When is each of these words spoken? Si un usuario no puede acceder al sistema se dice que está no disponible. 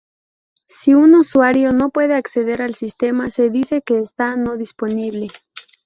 Si 0.67 0.95
un 0.95 1.13
usuario 1.13 1.73
no 1.73 1.91
puede 1.91 2.15
acceder 2.15 2.63
al 2.63 2.73
sistema 2.73 3.29
se 3.29 3.51
dice 3.51 3.83
que 3.83 3.99
está 3.99 4.35
no 4.35 4.57
disponible. 4.57 5.27